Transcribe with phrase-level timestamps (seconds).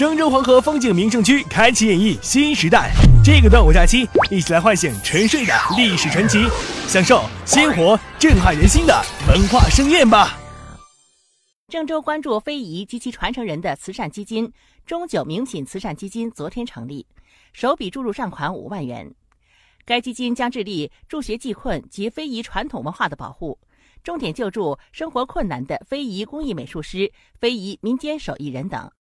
[0.00, 2.90] 郑州黄河风景名胜区开启演绎新时代
[3.22, 6.38] 这个端午假期一起来唤醒沉睡的历史传奇
[6.88, 10.38] 享受鲜活震撼人心的文化盛宴吧。
[11.68, 14.50] 郑州关注非遗及其传承人的慈善基金
[14.86, 17.04] 中九名品慈善基金昨天成立
[17.52, 19.14] 首笔注入善款五万元。
[19.84, 23.58] 该基金将致力助学济困及非遗传统文化的保护
[24.02, 28.88] 重点救助生活困难的非遗工艺美术师非遗民间手艺人等。